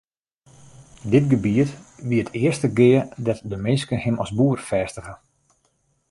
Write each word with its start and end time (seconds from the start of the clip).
Dit 1.11 1.25
gebiet 1.29 1.73
wie 2.07 2.21
it 2.23 2.33
earste 2.43 2.67
gea 2.77 3.01
dêr't 3.25 3.45
de 3.49 3.57
minske 3.65 3.95
him 4.03 4.17
as 4.23 4.31
boer 4.37 4.59
fêstige. 4.69 5.13